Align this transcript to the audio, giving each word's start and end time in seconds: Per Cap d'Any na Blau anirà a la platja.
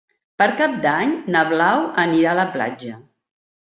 Per 0.41 0.47
Cap 0.61 0.73
d'Any 0.85 1.13
na 1.37 1.45
Blau 1.53 1.87
anirà 2.07 2.35
a 2.35 2.39
la 2.45 2.51
platja. 2.59 3.03